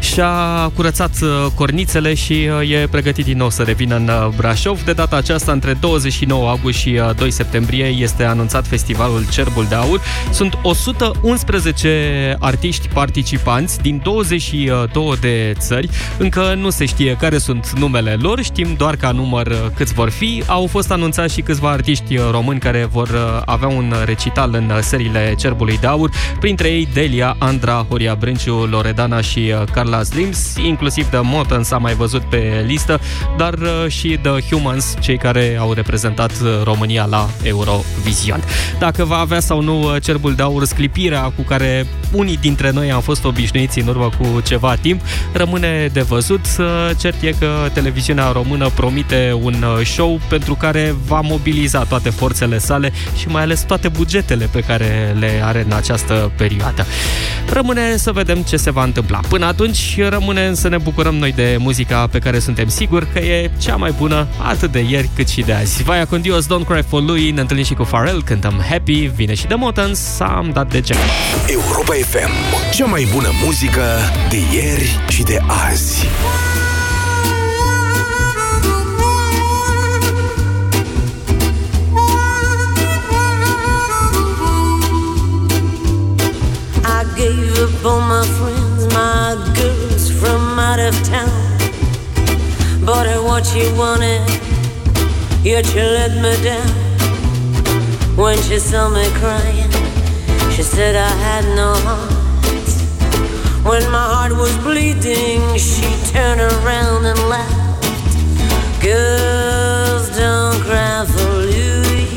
și-a 0.00 0.70
curățat 0.74 1.10
uh, 1.22 1.46
cornițele 1.54 2.14
și 2.14 2.48
uh, 2.60 2.70
e 2.70 2.86
pregătit 2.90 3.24
din 3.24 3.36
nou 3.36 3.50
să 3.50 3.62
revină 3.62 3.96
în 3.96 4.08
uh, 4.08 4.28
Brașov. 4.36 4.82
De 4.84 4.92
data 4.92 5.16
aceasta, 5.16 5.52
între 5.52 5.72
29 5.80 6.48
august 6.48 6.78
și 6.78 7.00
2 7.16 7.30
septembrie, 7.30 7.84
este 7.84 8.24
anunțat 8.24 8.66
festivalul 8.66 9.24
Cerbul 9.30 9.66
de 9.68 9.74
Aur. 9.74 10.00
Sunt 10.30 10.58
111 10.62 12.36
artiști 12.38 12.88
participanți 12.88 13.80
din 13.80 14.00
22 14.04 15.16
de 15.20 15.54
țări. 15.58 15.88
Încă 16.18 16.54
nu 16.56 16.70
se 16.70 16.84
știe 16.84 17.16
care 17.20 17.38
sunt 17.38 17.70
numele 17.78 18.16
lor, 18.20 18.42
știm 18.42 18.74
doar 18.76 18.96
ca 18.96 19.10
număr 19.10 19.72
câți 19.74 19.94
vor 19.94 20.10
fi. 20.10 20.42
Au 20.46 20.66
fost 20.66 20.90
anunțați 20.90 21.34
și 21.34 21.40
câțiva 21.40 21.70
artiști 21.70 22.16
români 22.30 22.58
care 22.58 22.88
vor 22.92 23.42
avea 23.44 23.68
un 23.68 23.94
recital 24.04 24.54
în 24.54 24.82
seriile 24.82 25.34
Cerbului 25.38 25.78
de 25.80 25.86
Aur, 25.86 26.10
printre 26.40 26.68
ei 26.68 26.88
Delia, 26.92 27.36
Andra, 27.38 27.86
Horia 27.88 28.14
Brânciu, 28.14 28.66
Loredana 28.70 29.20
și 29.20 29.54
Carla 29.72 29.87
la 29.88 30.02
Slims, 30.02 30.56
inclusiv 30.56 31.08
The 31.08 31.20
Mountain 31.22 31.62
s-a 31.62 31.78
mai 31.78 31.94
văzut 31.94 32.22
pe 32.22 32.64
listă, 32.66 33.00
dar 33.36 33.54
uh, 33.54 33.84
și 33.88 34.18
The 34.22 34.40
Humans, 34.50 34.94
cei 35.00 35.18
care 35.18 35.56
au 35.60 35.72
reprezentat 35.72 36.30
uh, 36.30 36.62
România 36.64 37.04
la 37.04 37.28
Eurovision. 37.42 38.42
Dacă 38.78 39.04
va 39.04 39.18
avea 39.18 39.40
sau 39.40 39.60
nu 39.60 39.82
uh, 39.82 40.02
cerbul 40.02 40.34
de 40.34 40.42
aur 40.42 40.64
sclipirea 40.64 41.22
cu 41.22 41.42
care 41.42 41.86
unii 42.12 42.36
dintre 42.36 42.70
noi 42.70 42.90
am 42.92 43.00
fost 43.00 43.24
obișnuiți 43.24 43.78
în 43.78 43.86
urmă 43.86 44.10
cu 44.18 44.40
ceva 44.40 44.74
timp, 44.74 45.00
rămâne 45.32 45.90
de 45.92 46.00
văzut. 46.00 46.40
Cert 46.98 47.22
e 47.22 47.34
că 47.38 47.68
televiziunea 47.72 48.30
română 48.30 48.68
promite 48.74 49.38
un 49.42 49.64
show 49.84 50.20
pentru 50.28 50.54
care 50.54 50.94
va 51.06 51.20
mobiliza 51.20 51.82
toate 51.84 52.10
forțele 52.10 52.58
sale 52.58 52.92
și 53.16 53.28
mai 53.28 53.42
ales 53.42 53.60
toate 53.60 53.88
bugetele 53.88 54.48
pe 54.52 54.60
care 54.60 55.16
le 55.18 55.40
are 55.44 55.64
în 55.68 55.72
această 55.76 56.32
perioadă. 56.36 56.86
Rămâne 57.52 57.96
să 57.96 58.12
vedem 58.12 58.42
ce 58.42 58.56
se 58.56 58.70
va 58.70 58.82
întâmpla. 58.82 59.20
Până 59.28 59.46
atunci, 59.46 59.77
rămâne 60.08 60.54
să 60.54 60.68
ne 60.68 60.78
bucurăm 60.78 61.14
noi 61.14 61.32
de 61.32 61.56
muzica 61.58 62.06
pe 62.06 62.18
care 62.18 62.38
suntem 62.38 62.68
siguri 62.68 63.12
că 63.12 63.18
e 63.18 63.50
cea 63.58 63.76
mai 63.76 63.94
bună 63.98 64.26
atât 64.42 64.72
de 64.72 64.84
ieri 64.88 65.10
cât 65.14 65.28
și 65.28 65.40
de 65.40 65.52
azi. 65.52 65.82
Vaia 65.82 66.06
con 66.06 66.20
Dios, 66.20 66.46
Don't 66.46 66.66
Cry 66.68 66.82
for 66.88 67.02
Lui, 67.02 67.30
ne 67.30 67.40
întâlnim 67.40 67.66
și 67.66 67.74
cu 67.74 67.82
Pharrell, 67.82 68.22
cântăm 68.22 68.64
Happy, 68.68 69.10
vine 69.14 69.34
și 69.34 69.46
de 69.46 69.54
Motans, 69.54 70.20
am 70.20 70.50
dat 70.52 70.70
de 70.70 70.80
ce. 70.80 70.94
Europa 71.46 71.92
FM. 71.92 72.30
Cea 72.74 72.84
mai 72.84 73.08
bună 73.12 73.28
muzică 73.44 73.82
de 74.30 74.36
ieri 74.54 75.00
și 75.08 75.22
de 75.22 75.38
azi. 75.68 76.06
I 86.84 87.04
gave 87.16 87.62
up 87.62 87.84
all 87.84 88.00
my 88.00 88.24
friends, 88.26 88.67
my 88.92 89.34
girls 89.54 90.10
from 90.10 90.58
out 90.58 90.78
of 90.78 90.94
town. 91.04 91.30
Bought 92.84 93.06
her 93.06 93.22
what 93.22 93.44
she 93.46 93.70
wanted, 93.72 94.22
yet 95.42 95.66
she 95.66 95.80
let 95.80 96.12
me 96.22 96.34
down. 96.42 96.68
When 98.16 98.36
she 98.42 98.58
saw 98.58 98.88
me 98.88 99.06
crying, 99.20 99.70
she 100.54 100.62
said 100.62 100.96
I 100.96 101.10
had 101.26 101.44
no 101.56 101.74
heart. 101.86 102.18
When 103.64 103.82
my 103.90 104.06
heart 104.14 104.32
was 104.32 104.56
bleeding, 104.58 105.42
she 105.56 105.88
turned 106.12 106.40
around 106.40 107.04
and 107.06 107.20
laughed. 107.28 107.84
Girls 108.82 110.08
don't 110.16 110.60
cry 110.62 111.04
for 111.04 111.32
Louis. 111.52 112.08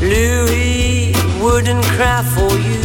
Louis 0.00 1.14
wouldn't 1.40 1.84
cry 1.84 2.22
for 2.34 2.52
you. 2.58 2.81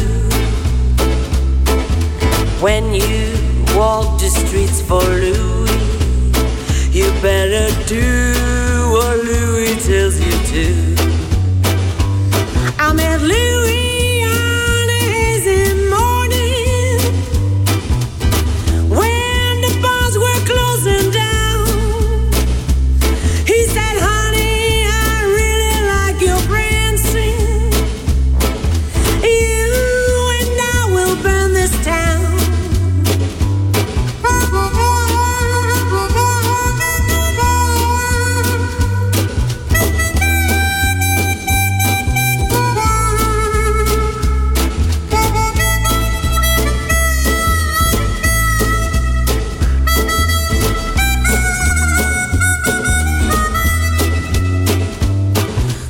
When 2.59 2.91
you 2.91 3.33
walk 3.77 4.19
the 4.19 4.29
streets 4.29 4.81
for 4.81 4.99
Louis, 4.99 5.69
you 6.91 7.05
better 7.21 7.69
do 7.85 8.89
what 8.91 9.17
Louis 9.23 9.75
tells 9.85 10.19
you 10.19 10.31
to. 10.51 10.67
I 12.79 12.93
met 12.93 13.21
Louis 13.21 13.76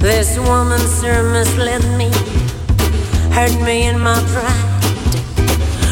This 0.08 0.40
woman, 0.40 0.80
sir, 0.80 1.22
misled 1.34 1.84
me, 1.98 2.10
hurt 3.36 3.54
me 3.66 3.88
in 3.88 4.00
my 4.00 4.18
pride. 4.32 4.84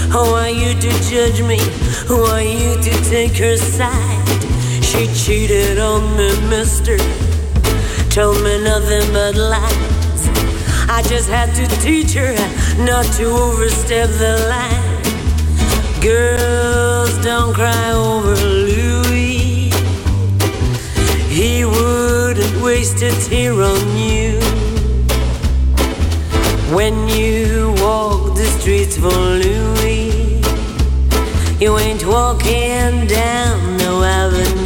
Who 0.09 0.23
are 0.39 0.49
you 0.49 0.73
to 0.73 0.89
judge 1.09 1.41
me? 1.41 1.59
Who 2.07 2.23
are 2.23 2.41
you 2.41 2.81
to 2.81 2.93
take 3.09 3.35
her 3.35 3.57
side? 3.57 4.41
She 4.81 5.07
cheated 5.13 5.79
on 5.79 6.15
me, 6.15 6.31
mister. 6.47 6.97
Told 8.09 8.41
me 8.41 8.63
nothing 8.63 9.11
but 9.11 9.35
lies. 9.35 10.21
I 10.87 11.03
just 11.09 11.27
had 11.29 11.53
to 11.55 11.67
teach 11.81 12.13
her 12.13 12.33
not 12.85 13.03
to 13.17 13.25
overstep 13.25 14.07
the 14.11 14.47
line. 14.47 16.01
Girls, 16.01 17.13
don't 17.21 17.53
cry 17.53 17.91
over 17.91 18.33
wouldn't 22.65 22.79
waste 22.79 23.01
a 23.03 23.11
tear 23.29 23.53
on 23.61 23.97
you. 23.97 24.39
When 26.75 27.07
you 27.07 27.75
walk 27.77 28.35
the 28.35 28.45
streets 28.59 28.97
for 28.97 29.09
Louis, 29.09 30.41
you 31.59 31.77
ain't 31.77 32.05
walking 32.05 33.07
down 33.07 33.77
no 33.77 34.03
avenue. 34.03 34.64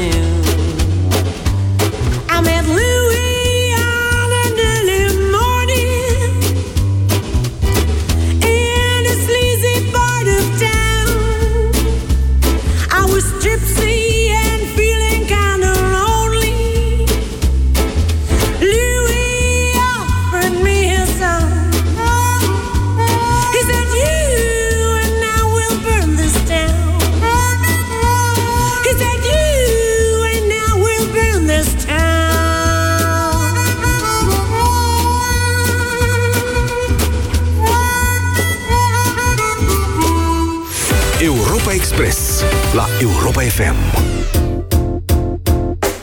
Europa 43.30 43.42
FM. 43.62 43.78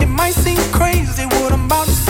It 0.00 0.06
might 0.06 0.34
seem 0.34 0.58
crazy 0.70 1.24
what 1.24 1.52
I'm 1.52 1.64
about 1.64 1.86
to 1.86 1.90
say. 1.90 2.05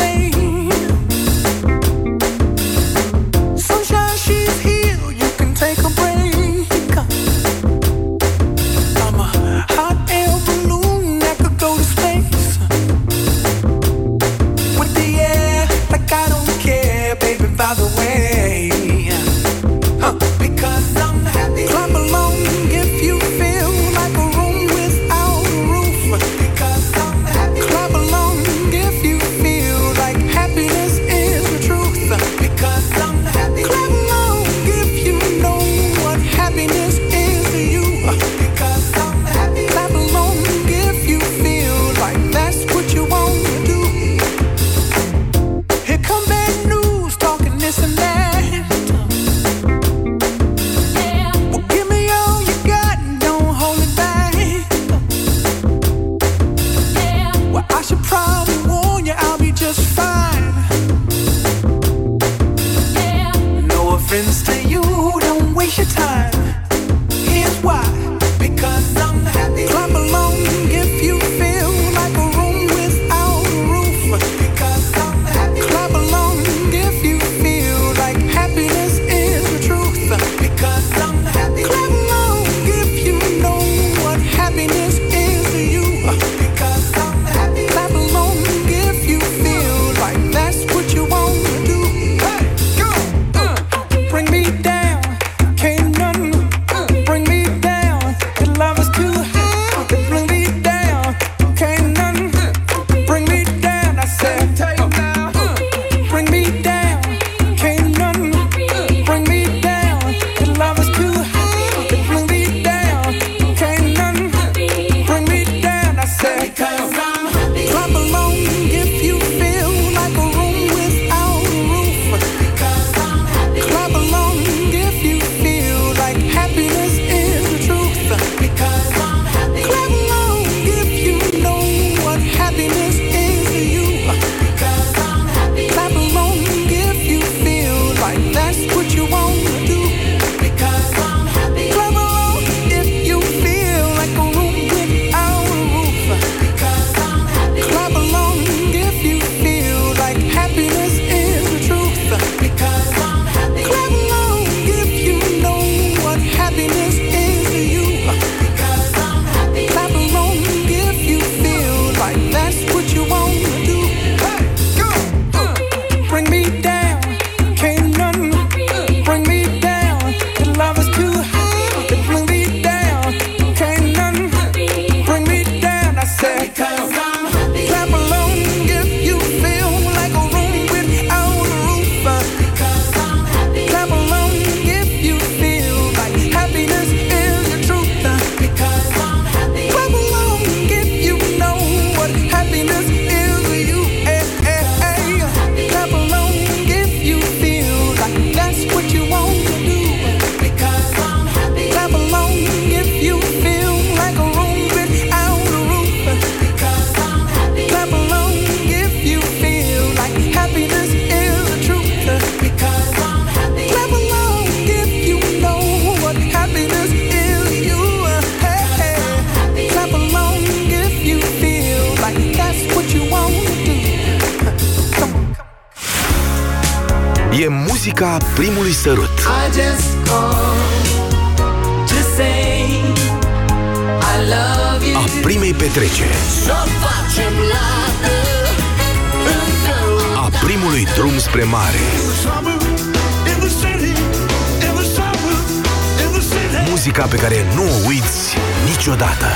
Niciodată 248.96 249.26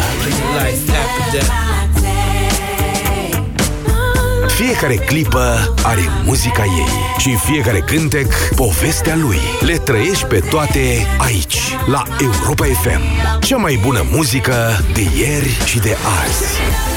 Fiecare 4.49 4.95
clipă 4.95 5.75
are 5.83 6.01
muzica 6.25 6.65
ei 6.65 7.19
și 7.19 7.37
fiecare 7.37 7.79
cântec 7.79 8.33
povestea 8.57 9.17
lui. 9.17 9.39
Le 9.61 9.77
trăiești 9.77 10.25
pe 10.25 10.39
toate 10.51 11.07
aici, 11.19 11.59
la 11.87 12.03
Europa 12.21 12.65
FM. 12.65 13.01
Cea 13.41 13.57
mai 13.57 13.79
bună 13.83 14.07
muzică 14.11 14.85
de 14.95 15.03
ieri 15.19 15.59
și 15.65 15.79
de 15.79 15.97
azi. 16.25 16.90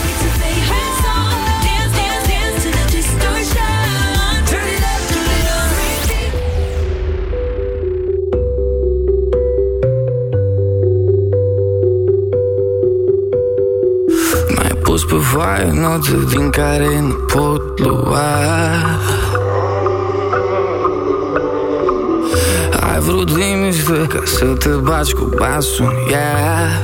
Pus 14.94 15.06
pe 15.06 15.16
foaie 15.16 15.72
note 15.72 16.26
din 16.30 16.50
care 16.50 17.00
nu 17.00 17.14
pot 17.14 17.80
lua. 17.80 18.22
Ai 22.92 23.00
vrut 23.00 23.38
liniște 23.38 24.08
ca 24.08 24.22
să 24.26 24.46
te 24.46 24.70
baci 24.70 25.14
cu 25.14 25.30
basul 25.38 25.86
în 25.86 26.12
ea. 26.12 26.82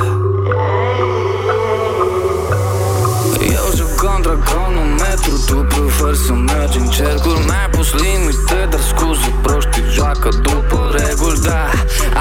Eu 3.42 3.70
joc 3.76 3.96
contra 3.96 4.38
cronometru, 4.46 5.44
tu 5.48 5.56
prefer 5.56 6.14
să 6.14 6.34
mergi 6.34 6.78
în 6.78 6.88
cercuri 6.88 7.46
Mi-ai 7.46 7.70
pus 7.72 7.94
limite, 7.94 8.68
dar 8.70 8.80
scuze 8.80 9.34
proști 9.42 9.82
joacă 9.92 10.30
după 10.42 10.92
reguli, 10.92 11.40
da. 11.44 11.70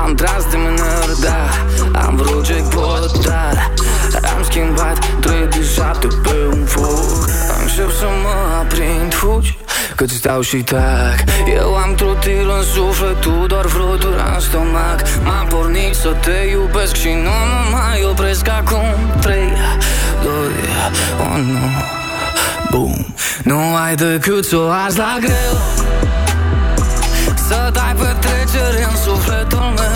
Am 0.03 0.15
tras 0.15 0.45
de 0.51 0.57
mânări, 0.57 1.21
da. 1.21 1.41
Am 2.07 2.17
vrut 2.17 2.47
jackpot, 2.47 3.25
dar 3.25 3.49
Am 3.59 3.68
schimbat 4.59 4.99
3 5.21 5.47
de 5.51 5.63
7 5.75 6.07
pe 6.23 6.35
un 6.53 6.65
foc. 6.65 7.29
Încep 7.61 7.91
să 7.91 8.07
mă 8.23 8.57
aprind, 8.59 9.15
fugi 9.15 9.59
Cât 9.97 10.11
stau 10.11 10.41
și 10.41 10.57
tac. 10.57 11.17
Eu 11.55 11.75
am 11.75 11.95
trotil 11.95 12.51
în 12.59 12.63
suflet, 12.63 13.21
tu 13.21 13.47
doar 13.47 13.67
fluturi 13.67 14.23
în 14.35 14.41
stomac. 14.41 15.03
M-am 15.25 15.47
pornit 15.47 15.95
să 15.95 16.09
te 16.09 16.49
iubesc 16.51 16.95
și 16.95 17.09
nu 17.09 17.31
mă 17.51 17.77
mai 17.77 18.05
opresc 18.11 18.49
acum. 18.49 18.87
3, 19.21 19.37
2, 20.23 20.33
1 21.35 21.59
Boom 22.71 23.07
Nu 23.43 23.75
ai 23.85 23.95
decât 23.95 24.45
să 24.45 24.57
o 24.57 24.69
arzi 24.69 24.99
la 24.99 25.17
greu. 25.21 25.55
Să 27.49 27.71
dai 27.73 27.95
petrecere 27.95 28.89
în 28.91 28.97
sufletul 28.97 29.73
meu 29.77 29.88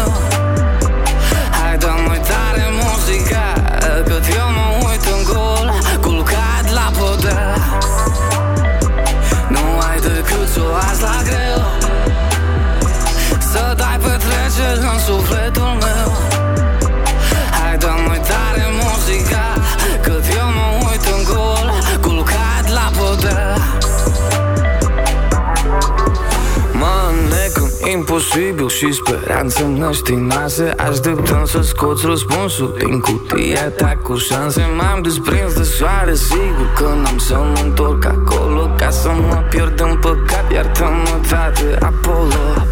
în 28.31 28.41
imposibil 28.41 28.69
și 28.69 28.93
speranță 28.93 29.63
năștinoase 29.63 30.75
Așteptăm 30.77 31.45
să 31.45 31.61
scoți 31.63 32.07
răspunsul 32.07 32.75
din 32.79 33.01
cutia 33.01 33.69
ta 33.71 33.99
cu 34.03 34.17
șanse. 34.17 34.67
M-am 34.77 35.03
desprins 35.03 35.53
de 35.55 35.63
soare, 35.63 36.15
sigur 36.15 36.73
că 36.75 36.89
n-am 37.03 37.19
să 37.19 37.35
mă 37.35 37.61
întorc 37.63 38.05
acolo 38.05 38.71
Ca 38.77 38.91
să 38.91 39.09
mă 39.09 39.43
pierd 39.51 39.81
în 39.81 39.97
păcat, 39.97 40.53
iartă-mă, 40.53 41.21
tate, 41.29 41.79
Apollo. 41.81 42.67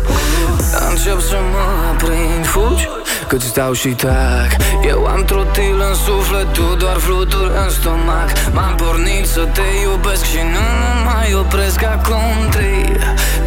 Încep 0.90 1.20
să 1.20 1.38
mă 1.52 1.64
aprind, 1.92 2.44
fugi 2.44 2.88
Cât 3.28 3.40
stau 3.40 3.72
și 3.72 3.88
tac. 3.88 4.50
Eu 4.86 5.04
am 5.04 5.24
trotil 5.24 5.82
în 5.88 5.94
suflet, 5.94 6.52
tu 6.52 6.74
doar 6.78 6.96
fluturi 6.96 7.52
în 7.64 7.70
stomac. 7.70 8.28
M-am 8.52 8.74
pornit 8.76 9.26
să 9.26 9.48
te 9.52 9.66
iubesc 9.82 10.24
și 10.24 10.40
nu 10.52 10.64
mă 10.80 11.10
mai 11.10 11.34
opresc 11.34 11.82
acum. 11.82 12.48
3, 12.50 12.64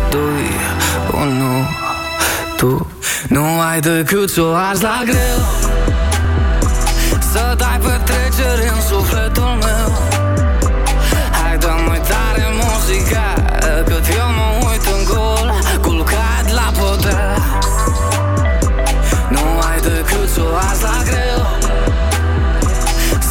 2, 0.10 0.22
1 1.12 1.83
Tu. 2.64 2.88
Nu 3.28 3.46
ai 3.70 3.80
decât 3.80 4.30
să 4.30 4.42
o 4.42 4.54
arzi 4.54 4.84
la 4.84 5.02
greu. 5.06 5.40
Să 7.32 7.54
dai 7.58 7.80
petrecere 7.86 8.68
în 8.76 8.82
sufletul 8.90 9.58
meu. 9.66 9.90
Hai 11.42 11.58
dă-mi 11.58 11.88
mai 11.88 12.02
tare 12.12 12.46
muzica 12.62 13.28
Cât 13.86 14.06
eu 14.20 14.30
mă 14.38 14.68
uit 14.70 14.86
în 14.96 15.04
gol 15.14 15.54
Culcat 15.82 16.46
la 16.54 16.72
podea 16.80 17.36
Nu 19.30 19.44
ai 19.70 19.80
decât 19.80 20.30
să 20.34 20.42
o 20.42 20.56
arzi 20.68 20.84
la 20.84 20.98
greu. 21.10 21.42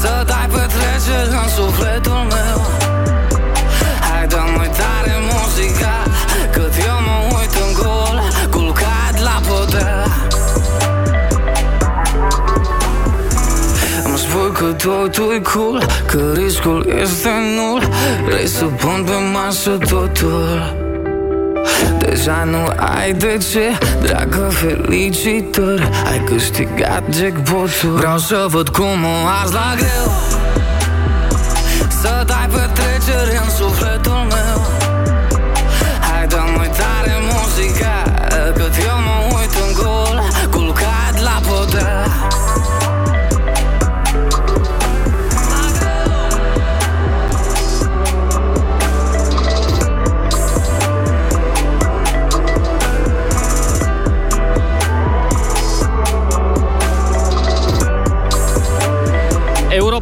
Să 0.00 0.22
dai 0.26 0.46
petrecere 0.54 1.36
în 1.42 1.48
sufletul 1.48 2.12
meu 2.12 2.31
totul 14.82 15.32
e 15.34 15.38
cool 15.38 15.84
Că 16.06 16.32
riscul 16.34 16.92
este 17.00 17.28
nul. 17.56 17.88
Vrei 18.24 18.46
să 18.46 18.64
pun 18.64 19.04
pe 19.04 19.12
masă 19.32 19.70
totul. 19.70 20.76
Deja 21.98 22.44
nu 22.44 22.72
ai 22.76 23.12
de 23.12 23.38
ce 23.50 23.78
Dragă, 24.02 24.48
felicitări. 24.50 25.88
Ai 26.10 26.24
câștigat 26.24 27.02
jackpot-ul. 27.10 27.90
Vreau 27.90 28.18
să 28.18 28.46
văd 28.48 28.68
cum 28.68 29.04
o 29.04 29.26
arzi 29.40 29.52
la 29.52 29.74
greu. 29.76 30.12
Să 32.00 32.22
dai 32.26 32.48
petrecere 32.52 33.40
în 33.44 33.50
sufletul 33.50 34.26
meu. 34.34 34.66
Hai 36.00 36.26
dă-mi 36.26 36.56
mai 36.56 36.70
tare 36.78 37.14
muzica 37.30 38.02
Cât 38.54 38.74
eu 38.86 38.98
mă 39.06 39.21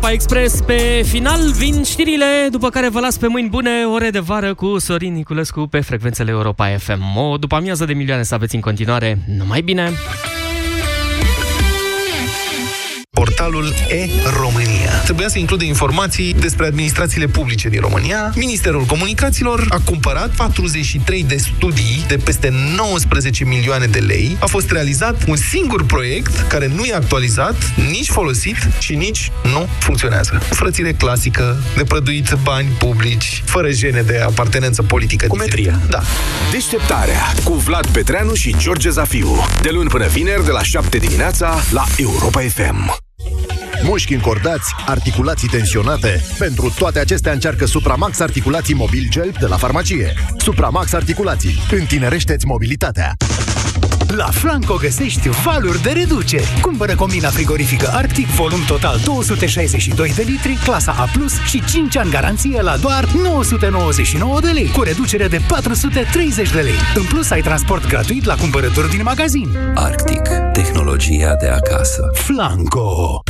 Europa 0.02 0.14
Express 0.14 0.60
pe 0.60 1.02
final 1.04 1.50
vin 1.50 1.82
știrile, 1.82 2.48
după 2.50 2.68
care 2.70 2.88
vă 2.88 3.00
las 3.00 3.16
pe 3.16 3.26
mâini 3.26 3.48
bune 3.48 3.70
ore 3.84 4.10
de 4.10 4.18
vară 4.18 4.54
cu 4.54 4.78
Sorin 4.78 5.12
Niculescu 5.12 5.66
pe 5.66 5.80
frecvențele 5.80 6.30
Europa 6.30 6.66
FM. 6.66 7.16
O 7.16 7.36
după 7.36 7.54
amiază 7.54 7.84
de 7.84 7.92
milioane 7.92 8.22
să 8.22 8.34
aveți 8.34 8.54
în 8.54 8.60
continuare. 8.60 9.18
Numai 9.36 9.60
bine! 9.60 9.90
Portalul 13.40 13.74
e-România. 13.88 14.90
Trebuia 15.04 15.28
să 15.28 15.38
includă 15.38 15.64
informații 15.64 16.34
despre 16.34 16.66
administrațiile 16.66 17.26
publice 17.26 17.68
din 17.68 17.80
România. 17.80 18.32
Ministerul 18.36 18.84
Comunicațiilor 18.84 19.66
a 19.68 19.80
cumpărat 19.84 20.30
43 20.30 21.24
de 21.24 21.36
studii 21.36 22.04
de 22.08 22.16
peste 22.16 22.52
19 22.76 23.44
milioane 23.44 23.86
de 23.86 23.98
lei. 23.98 24.36
A 24.40 24.46
fost 24.46 24.70
realizat 24.70 25.24
un 25.28 25.36
singur 25.36 25.84
proiect 25.84 26.40
care 26.48 26.66
nu 26.74 26.84
e 26.84 26.94
actualizat, 26.94 27.72
nici 27.90 28.08
folosit 28.08 28.56
și 28.78 28.94
nici 28.94 29.30
nu 29.42 29.68
funcționează. 29.78 30.42
O 30.50 30.54
frățire 30.54 30.92
clasică 30.92 31.62
de 31.76 31.84
prăduit 31.84 32.36
bani 32.42 32.68
publici, 32.78 33.42
fără 33.46 33.70
gene 33.70 34.02
de 34.02 34.18
apartenență 34.26 34.82
politică. 34.82 35.26
Cu 35.26 35.36
metria. 35.36 35.80
Da. 35.88 36.02
Deșteptarea 36.50 37.32
cu 37.44 37.52
Vlad 37.52 37.86
Petreanu 37.86 38.34
și 38.34 38.54
George 38.58 38.90
Zafiu. 38.90 39.46
De 39.62 39.70
luni 39.70 39.88
până 39.88 40.06
vineri, 40.06 40.44
de 40.44 40.50
la 40.50 40.62
7 40.62 40.98
dimineața, 40.98 41.56
la 41.70 41.84
Europa 41.96 42.40
FM. 42.40 43.08
Mușchi 43.82 44.14
încordați, 44.14 44.74
articulații 44.86 45.48
tensionate. 45.48 46.24
Pentru 46.38 46.74
toate 46.78 46.98
acestea 46.98 47.32
încearcă 47.32 47.66
Supramax 47.66 48.20
Articulații 48.20 48.74
Mobil 48.74 49.06
Gel 49.10 49.34
de 49.40 49.46
la 49.46 49.56
farmacie. 49.56 50.14
Supramax 50.38 50.92
Articulații. 50.92 51.58
Întinerește-ți 51.70 52.46
mobilitatea. 52.46 53.16
La 54.16 54.24
Flanco 54.24 54.74
găsești 54.74 55.28
valuri 55.28 55.82
de 55.82 55.90
reduceri. 55.90 56.58
Cumpără 56.60 56.94
combina 56.94 57.28
frigorifică 57.28 57.90
Arctic, 57.92 58.26
volum 58.26 58.58
total 58.66 59.00
262 59.04 60.12
de 60.14 60.22
litri, 60.26 60.58
clasa 60.64 60.92
A+, 60.98 61.06
și 61.46 61.64
5 61.64 61.96
ani 61.96 62.10
garanție 62.10 62.60
la 62.60 62.76
doar 62.76 63.04
999 63.22 64.40
de 64.40 64.50
lei, 64.50 64.70
cu 64.70 64.82
reducere 64.82 65.28
de 65.28 65.40
430 65.48 66.50
de 66.50 66.60
lei. 66.60 66.78
În 66.94 67.02
plus, 67.02 67.30
ai 67.30 67.40
transport 67.40 67.86
gratuit 67.86 68.24
la 68.24 68.34
cumpărături 68.34 68.90
din 68.90 69.02
magazin. 69.02 69.48
Arctic. 69.74 70.22
Tehnologia 70.52 71.34
de 71.40 71.46
acasă. 71.46 72.10
Flanco. 72.14 73.22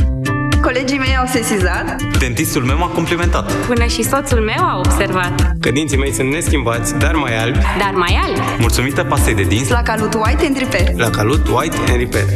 Colegii 0.61 0.97
mei 0.97 1.17
au 1.17 1.25
sesizat 1.25 1.95
Dentistul 2.19 2.63
meu 2.63 2.77
m-a 2.77 2.87
complimentat 2.87 3.51
Până 3.51 3.85
și 3.85 4.03
soțul 4.03 4.39
meu 4.39 4.63
a 4.63 4.81
observat 4.85 5.51
că 5.59 5.71
dinții 5.71 5.97
mei 5.97 6.11
sunt 6.11 6.31
neschimbați, 6.31 6.97
dar 6.97 7.15
mai 7.15 7.37
albi, 7.37 7.57
Dar 7.57 7.93
mai 7.93 8.19
alb 8.23 8.37
mulțumită 8.59 9.03
pastei 9.03 9.33
de 9.33 9.43
dinți 9.43 9.71
La 9.71 9.81
Calut 9.81 10.13
White 10.13 10.45
and 10.45 10.57
Repair 10.57 10.91
la 10.95 11.09
Calut 11.09 11.47
White 11.47 11.75
and 11.77 11.97
Repair. 11.97 12.27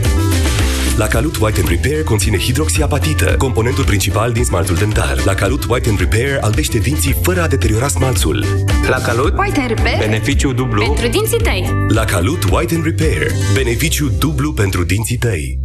La 0.97 1.07
Calut 1.07 1.35
White 1.37 1.59
and 1.59 1.69
Repair 1.69 2.03
conține 2.03 2.37
hidroxiapatită, 2.37 3.35
componentul 3.37 3.83
principal 3.83 4.31
din 4.31 4.43
smaltul 4.43 4.75
dentar. 4.75 5.21
La 5.25 5.33
Calut 5.33 5.63
White 5.69 5.89
and 5.89 5.99
Repair 5.99 6.37
albește 6.41 6.77
dinții 6.77 7.15
fără 7.21 7.41
a 7.41 7.47
deteriora 7.47 7.87
smalțul. 7.87 8.45
La 8.87 8.97
Calut, 8.97 9.37
White 9.37 9.59
and 9.59 9.69
Repair 9.69 9.97
beneficiu 9.97 10.53
dublu. 10.53 10.83
Pentru 10.83 11.07
dinții 11.07 11.37
tăi 11.37 11.85
La 11.87 12.03
Calut 12.03 12.43
White 12.51 12.75
and 12.75 12.83
Repair, 12.83 13.31
beneficiu 13.53 14.11
dublu 14.19 14.53
pentru 14.53 14.83
dinții 14.83 15.17
tăi. 15.17 15.64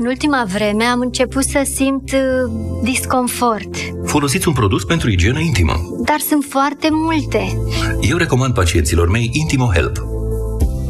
În 0.00 0.06
ultima 0.06 0.44
vreme 0.52 0.84
am 0.84 1.00
început 1.00 1.42
să 1.42 1.62
simt 1.74 2.12
uh, 2.12 2.52
disconfort, 2.82 3.74
Folosiți 4.04 4.48
un 4.48 4.54
produs 4.54 4.84
pentru 4.84 5.10
igienă 5.10 5.38
intimă. 5.38 5.72
dar 6.04 6.18
sunt 6.18 6.44
foarte 6.48 6.88
multe. 6.90 7.58
Eu 8.00 8.16
recomand 8.16 8.54
pacienților 8.54 9.10
mei 9.10 9.30
Intimo 9.32 9.70
Help. 9.74 9.96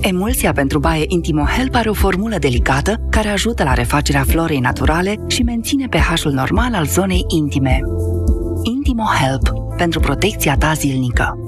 Emulsia 0.01 0.53
pentru 0.53 0.79
baie 0.79 1.05
Intimo 1.09 1.45
Help 1.45 1.75
are 1.75 1.89
o 1.89 1.93
formulă 1.93 2.37
delicată 2.39 3.01
care 3.11 3.29
ajută 3.29 3.63
la 3.63 3.73
refacerea 3.73 4.25
florei 4.27 4.59
naturale 4.59 5.17
și 5.27 5.43
menține 5.43 5.89
pH-ul 5.89 6.33
normal 6.33 6.75
al 6.75 6.87
zonei 6.87 7.25
intime. 7.29 7.81
Intimo 8.63 9.05
Help 9.21 9.53
pentru 9.77 10.01
protecția 10.01 10.57
ta 10.57 10.73
zilnică. 10.73 11.39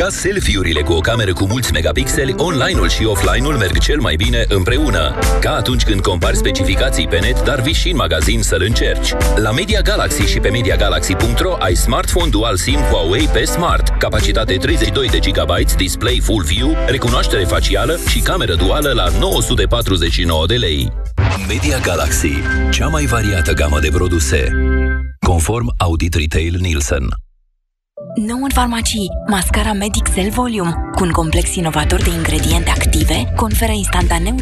Ca 0.00 0.08
selfie-urile 0.08 0.80
cu 0.80 0.92
o 0.92 1.00
cameră 1.00 1.32
cu 1.32 1.46
mulți 1.46 1.72
megapixeli, 1.72 2.34
online-ul 2.36 2.88
și 2.88 3.04
offline-ul 3.04 3.56
merg 3.56 3.78
cel 3.78 4.00
mai 4.00 4.16
bine 4.16 4.44
împreună. 4.48 5.18
Ca 5.40 5.54
atunci 5.54 5.82
când 5.82 6.00
compari 6.00 6.36
specificații 6.36 7.08
pe 7.08 7.18
net, 7.18 7.44
dar 7.44 7.60
vii 7.60 7.72
și 7.72 7.90
în 7.90 7.96
magazin 7.96 8.42
să-l 8.42 8.62
încerci. 8.66 9.12
La 9.36 9.52
Media 9.52 9.80
Galaxy 9.80 10.22
și 10.22 10.38
pe 10.38 10.48
MediaGalaxy.ro 10.48 11.56
ai 11.58 11.74
smartphone 11.74 12.30
dual 12.30 12.56
SIM 12.56 12.78
Huawei 12.78 13.28
pe 13.32 13.44
Smart, 13.44 13.88
capacitate 13.98 14.56
32 14.56 15.08
de 15.08 15.18
GB, 15.18 15.74
display 15.76 16.20
Full 16.22 16.44
View, 16.44 16.76
recunoaștere 16.86 17.44
facială 17.44 17.98
și 18.08 18.20
cameră 18.20 18.54
duală 18.54 18.92
la 18.92 19.08
949 19.18 20.46
de 20.46 20.56
lei. 20.56 20.92
Media 21.48 21.78
Galaxy, 21.78 22.32
cea 22.70 22.88
mai 22.88 23.04
variată 23.04 23.52
gamă 23.52 23.80
de 23.80 23.88
produse. 23.92 24.52
Conform 25.26 25.74
Audit 25.78 26.14
Retail 26.14 26.56
Nielsen. 26.60 27.08
Nou 28.14 28.42
în 28.42 28.48
farmacii, 28.48 29.10
mascara 29.26 29.72
Medic 29.72 30.14
Cell 30.14 30.30
Volume, 30.30 30.74
cu 30.94 31.04
un 31.04 31.10
complex 31.10 31.54
inovator 31.54 32.02
de 32.02 32.10
ingrediente 32.10 32.70
active, 32.70 33.32
conferă 33.36 33.72
instantaneu 33.72 34.34